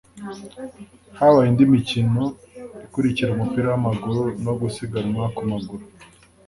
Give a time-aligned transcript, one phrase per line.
[1.17, 2.23] habaye indi mikino
[2.85, 5.85] ikurikira umupira w’amaguru no gusiganwa ku maguru